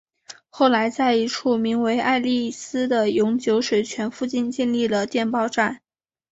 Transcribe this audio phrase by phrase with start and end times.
[0.49, 5.79] 后来在一处名为爱丽斯的永久水泉附近建立了电报站。